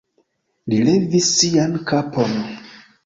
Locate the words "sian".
1.41-1.77